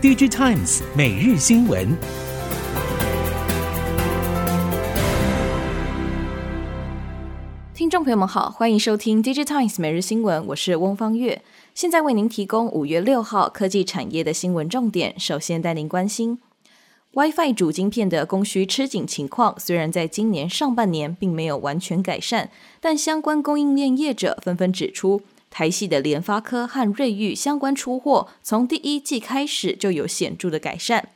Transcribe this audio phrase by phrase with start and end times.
[0.00, 1.88] DigiTimes 每日新闻。
[7.74, 11.42] 听众朋友们好，欢迎收听 DigiTimes 每日新闻，我是翁方月，
[11.74, 15.18] 现在为您提供五月六号科技产业的新闻重点。
[15.18, 16.38] 首先带您关心。
[17.14, 31.08] WiFi 主晶片的供需吃紧情况，虽然在今年上半年并没有完全改善，但相关供应链业者纷纷指出，台系的联发科和瑞昱相关出货从第一季开始就有显著的改善。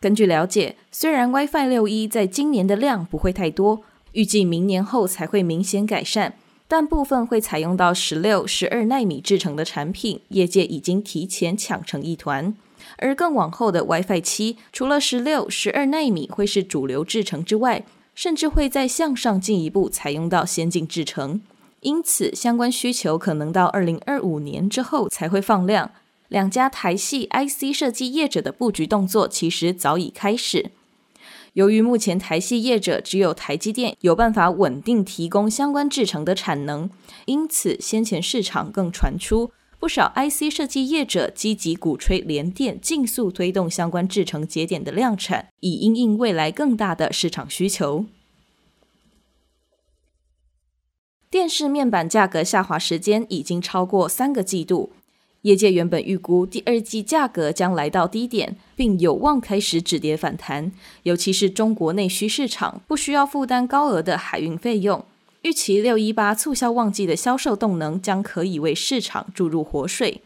[0.00, 6.34] 根据了解，虽然 WiFi 六一在今年的量不会太多，预计明年后才会明显改善，
[6.68, 12.54] 但部分会采用到十六、十二奈米制成的产品，业界已经提前抢成一团。
[12.98, 21.40] 而更往后的 WiFi 七，除了十六、十二奈米会是主流制成之外，甚至会再向上进一步采用到先进制成。
[21.80, 25.90] 因此，相关需求可能到二零二五年之后才会放量。
[26.28, 30.70] 两家台系 IC 设计业者的布局动作其实早已开始。
[31.54, 36.90] 由于目前台系业者只有台积电有办法稳定提供相关制程的产能，
[37.24, 39.50] 因此先前市场更传出。
[39.80, 48.04] 不少 IC 设计业者积极鼓吹联电尽速推动相关制程节点的量产，以应应未来更大的市场需求。
[51.30, 54.92] 电视面板价格下滑时间已经超过三个季度，
[55.42, 65.04] 业界原本预估第二季价格将来到低点，并有望开始止跌反弹，尤其是中国内需市场不需要负担高额的海运费用。
[65.42, 70.22] 预期六一八促销旺季的销售动能将可以为市场注入活水，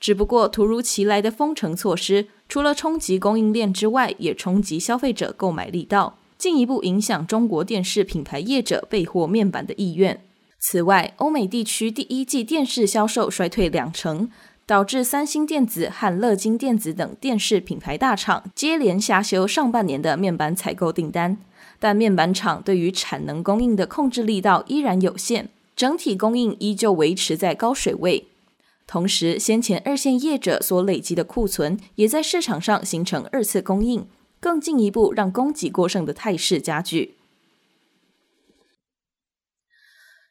[0.00, 10.20] 只不过突如其来的封城措施，除了冲击供应链之外，也冲击消费者购买力道，进一步影响中国电视品牌业者备货面板的意愿。
[10.60, 14.28] 此外，欧美地区第一季电视销售衰退两成，
[14.66, 21.38] 导致三星电子和乐金电子等电视品牌大厂接连下修上半年的面板采购订单。
[21.80, 28.26] 但面板厂对于产能供应的控制力道依然有限，整体供应依旧维持在高水位。
[28.86, 34.06] 同时，先前二线业者所累积的库存也在市场上形成二次供应，
[34.44, 37.14] 更进一步让供给过剩的态势加剧。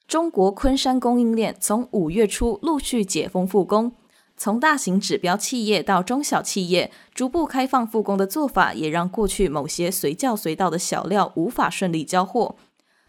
[0.07, 3.95] 中国昆山供应链从五月初陆续解封复工。
[4.37, 12.55] 从大型指标企业到中小企业，逐步开放复工的做法，也让过去某些随叫随到的小料无法顺利交货，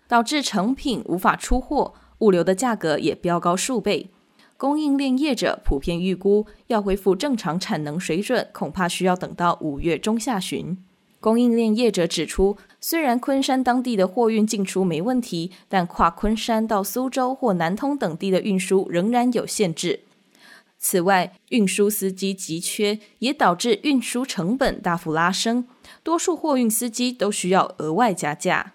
[0.09, 4.09] 导致成品无法出货，物流的价格也飙高数倍。
[4.57, 10.79] 供应链业者普遍预估，要恢复正常产能水准，恐怕需要等到五月中下旬。
[11.25, 20.01] 供应链业者指出，虽然昆山当地的货运进出没问题，但跨昆山到苏州或南通等地的运输仍然有限制。
[20.77, 25.67] 此外，运输司机急缺，也导致运输成本大幅拉升，
[26.03, 28.75] 多数货运司机都需要额外加价。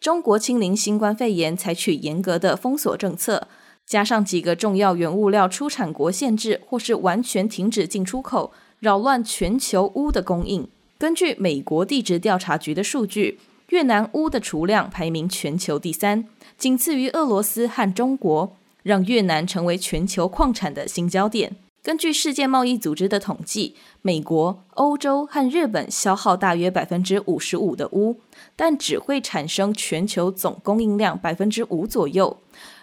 [0.00, 3.46] 中国清零新冠肺炎采取严格的封锁政策，
[3.86, 10.66] 加上几个重要原物料出产国限制或是完全停止进出口，扰乱全球钨的供应。
[10.98, 16.26] 根据美国地质调查局的数据，越南钨的储量排名全球第三，
[16.58, 18.56] 仅次于俄罗斯和中国。
[18.82, 21.54] 让越南成为全球矿产的新焦点。
[21.82, 28.16] 根据世界贸易组织的统计，美国、欧洲和日本消耗大约百分之五十五的钨，
[28.56, 32.38] 但只会产生全球总供应量百分之五左右。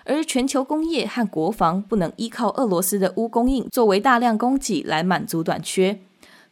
[0.07, 5.99] 而全球工业和国防不能依靠俄罗斯的钨供应作为大量供给来满足短缺。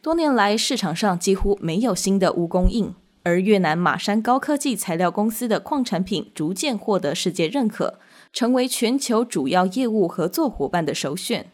[0.00, 2.94] 多年来，市场上几乎没有新的钨供应，
[3.24, 7.98] 而越南马山高科技材料公司的矿产品逐渐获得世界认可。
[8.32, 11.50] 成为全球主要业务合作伙伴的首选。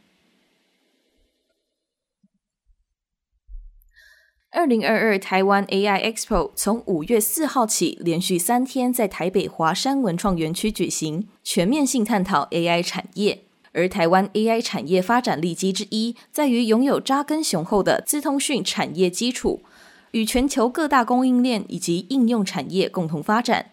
[4.54, 13.40] 二零二二台湾 AI Expo 从五月四号起，连续三天在台北华山文创园区举行，全面性探讨 AI 产业。
[13.72, 19.62] 而台湾 AI 产业发展利基之一，在于拥有扎根雄厚的资通讯产业基础，
[20.10, 23.70] 与全球各大供应链以及应用产业共同发展。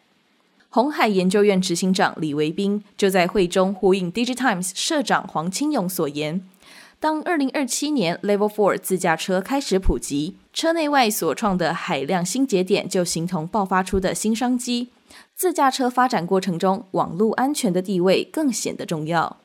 [0.70, 6.48] 鸿海研究院执行长李维斌就在会中呼应 DigiTimes 社长黄清勇所言
[7.00, 14.90] ：“当二零二七年 Level Four 自驾车开始普及，车内外所创的海量新节点就形同爆发出的新商机。
[15.34, 19.38] 自驾车发展过程中，网络安全的地位更显得重要。”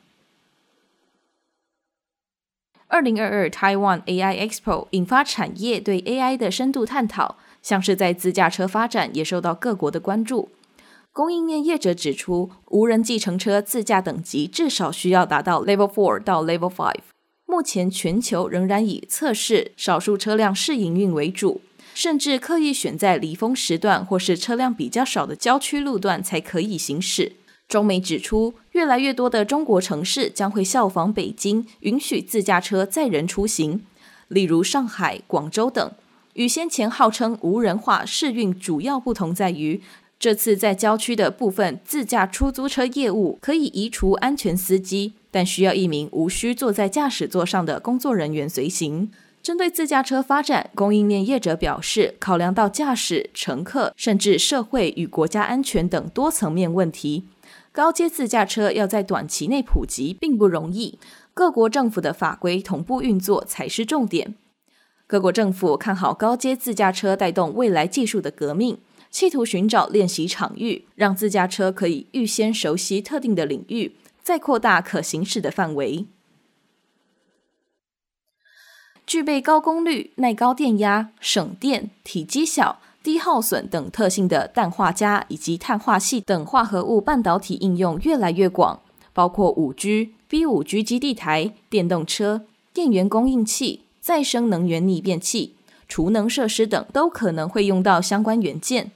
[2.89, 10.51] 二零二二 Taiwan AI Expo 引发产业对 AI 的深度探讨，像是在自驾车发展也受到各国的关注。
[11.13, 17.14] 供应链业者指出，无人计程车自驾等级至少需要达到 Level Four 到 Level Five。
[17.55, 21.61] 目前全球仍然以测试少数车辆试营运为主，
[21.95, 27.35] 甚至刻意选在离峰时段或是车辆比较少的郊区路段才可以行驶。
[27.69, 33.85] 中媒指出，越来越多的中国城市将会效仿北京，允许自驾车载人出行，
[34.27, 35.93] 例如上海、广州等。
[36.33, 39.81] 与先前号称无人化试运主要不同在于，
[40.19, 49.11] 这次在郊区的部分自驾出租车业务可以移除安全司机，但需要一名无需坐在驾驶座上的工作人员随行。
[49.43, 57.25] 针对自驾车发展，供应链业者表示，考量到驾驶、乘客，甚至社会与国家安全等多层面问题。
[57.71, 60.99] 高阶自驾车要在短期内普及并不容易，
[61.35, 64.35] 各国政府的法规同步运作才是重点。
[65.07, 68.79] 各国政府看好高阶自驾车带动未来技术的革命，
[69.15, 73.95] 企图寻找练习场域，让自驾车可以预先熟悉特定的领域，
[74.25, 76.07] 再扩大可行驶的范围。
[79.07, 82.81] 具备高功率、耐高电压、省电、体积小。
[83.05, 88.81] 低耗损等特性的氮化镓以及碳化矽等化合物半导体应用越来越广，
[89.13, 95.55] 包括五 G、B 五 G 基地台、电动车、电源供应器、再生能源逆变器、
[95.87, 98.91] 储能设施等，都可能会用到相关元件。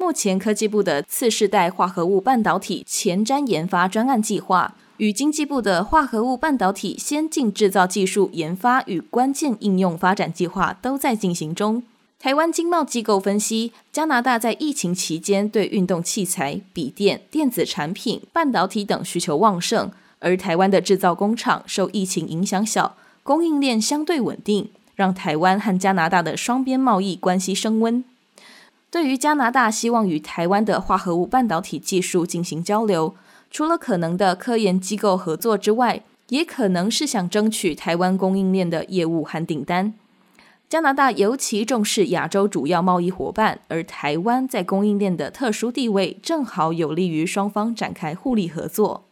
[0.00, 11.82] 目前，科技部的次世代化合物半导体前瞻研发专案计划，与经济部的化合物半导体先进制造技术研发与关键应用发展计划都在进行中。
[12.20, 19.90] 台湾经贸机构分析，加拿大在疫情期间对运动器材、笔电、电子产品、半导体等需求旺盛，
[20.20, 28.04] 而台湾的制造工厂受疫情影响小，供应链相对稳定，让台湾和加拿大的双边贸易关系升温。
[28.90, 33.14] 对于加拿大希望与台湾的化合物半导体技术进行交流，
[33.50, 39.94] 除了可能的科研机构合作之外，也可能是想争取台湾供应链的业务和订单。
[40.68, 49.08] 加拿大尤其重视亚洲主要贸易伙伴，而台湾在供应链的特殊地位，正好有利于双方展开互利合作。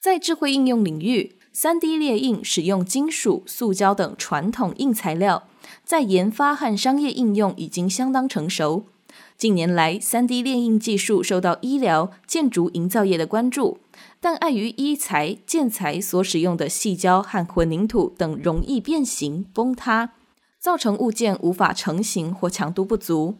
[0.00, 5.44] 在智慧应用领域，3D 列印使用金属、塑胶等传统硬材料，
[5.84, 8.84] 在研发和商业应用已经相当成熟。
[9.36, 13.78] 近年来，3D 列印技术受到医疗、建筑营造业的关注。
[14.20, 20.10] 但碍于医材、建材所使用的细胶和混凝土等容易变形、崩塌，
[20.58, 23.38] 造成物件无法成型或强度不足。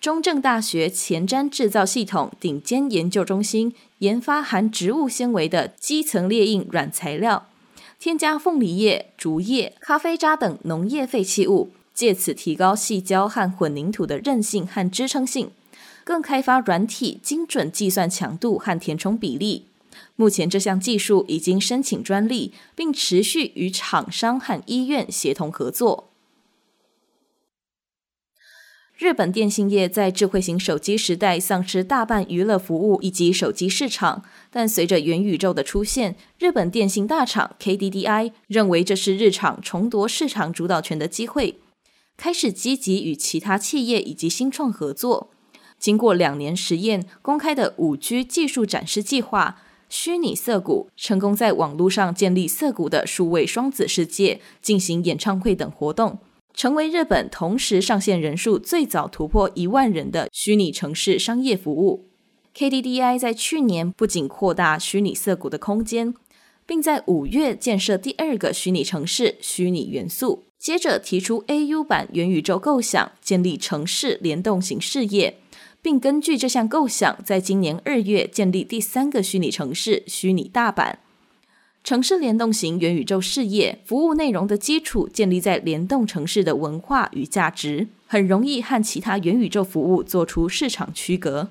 [0.00, 7.48] 中正大学前瞻制造系统顶尖研究中心研发含植物纤维的基层裂印软材料，
[7.98, 15.50] 添加凤梨叶、竹叶、咖啡渣等农业废弃物，借此提高细胶和混凝土的韧性和支撑性，
[16.04, 19.64] 更开发软体精准计算强度和填充比例。
[20.14, 26.07] 目前这项技术已经申请专利，并持续与厂商和医院协同合作。
[28.98, 41.60] 日本电信业在智慧型手机时代丧失大半娱乐服务以及手机市场，但随着元宇宙的出现，日本电信大厂 KDDI 认为这是日厂重夺市场主导权的机会，
[42.16, 45.30] 开始积极与其他企业以及新创合作。
[45.78, 49.62] 经过两年实验，公开的五 G 技术展示计划。
[49.88, 56.18] 虚拟涩谷成功在网络上建立涩谷的数位双子世界，进行演唱会等活动，
[56.58, 62.08] 成为日本同时上线人数最早突破一万人的虚拟城市商业服务。
[62.52, 66.12] KDDI 在去年不仅扩大虚拟涩谷的空间，
[66.66, 75.38] 并在五月建设第二个虚拟城市虚拟元素，接着提出 AU 版元宇宙构想，建立城市联动型事业。
[75.80, 80.96] 并根据这项构想，在今年二月建立第三个虚拟城市——虚拟大阪。
[81.88, 91.48] 城市联动型元宇宙事业服务内容的基础建立在联动城市的文化与价值，很容易和其他元宇宙服务做出市场区隔。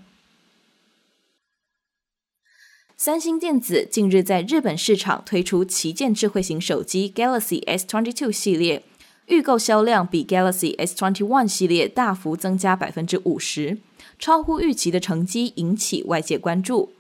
[2.96, 8.84] 三星电子近日在日本市场推出旗舰智慧型手机 Galaxy S22 系列，
[9.25, 13.79] 预购销量比 Galaxy S21 系列大幅增加百分之五十。
[14.20, 16.91] 超乎预期的成绩引起外界关注。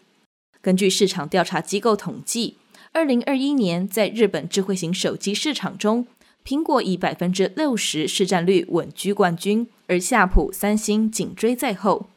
[0.59, 2.55] 根据市场调查机构统计，
[2.97, 6.07] 二零二一年在日本智慧型手机市场中，
[6.43, 12.07] 苹果以百分之六十市占率稳居冠军，而夏普、三星紧追在后。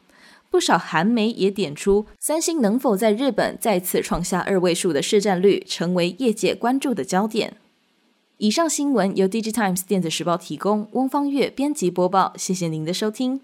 [0.49, 7.57] 不少韩媒也点出，三星能否在日本再次创下二位数的市占率，成为业界关注的焦点。
[8.37, 12.33] 以上新闻由 DigiTimes 电子时报提供，翁方月编辑播报。
[12.35, 13.41] 谢谢您的收听。